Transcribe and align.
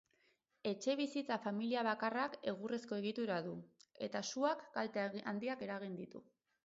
Etxebizitza 0.69 1.35
familiabakarrak 1.43 2.37
egurrezko 2.53 2.99
egitura 3.03 3.37
du, 3.49 3.53
eta 4.09 4.23
suak 4.33 4.65
kalte 4.79 5.05
handiak 5.35 5.67
eragin 5.69 6.01
ditu. 6.01 6.25